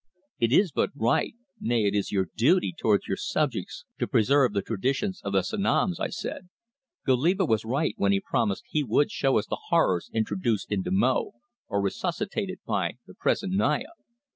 "It 0.39 0.51
is 0.51 0.71
but 0.71 0.89
right; 0.95 1.35
nay, 1.59 1.85
it 1.85 1.93
is 1.93 2.11
your 2.11 2.25
duty 2.35 2.73
towards 2.75 3.05
your 3.07 3.17
subjects 3.17 3.85
to 3.99 4.07
preserve 4.07 4.51
the 4.51 4.63
traditions 4.63 5.21
of 5.23 5.33
the 5.33 5.43
Sanoms," 5.43 5.99
I 5.99 6.07
said. 6.07 6.49
"Goliba 7.05 7.45
was 7.47 7.63
right 7.65 7.93
when 7.97 8.11
he 8.11 8.19
promised 8.19 8.63
he 8.67 8.83
would 8.83 9.11
show 9.11 9.37
us 9.37 9.45
the 9.45 9.59
horrors 9.67 10.09
introduced 10.11 10.71
into 10.71 10.89
Mo, 10.89 11.33
or 11.67 11.83
resuscitated 11.83 12.61
by 12.65 12.93
the 13.05 13.13
present 13.13 13.53
Naya. 13.53 13.89